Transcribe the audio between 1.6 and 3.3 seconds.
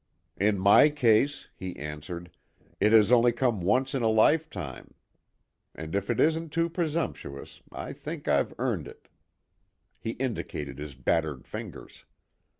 answered, "it has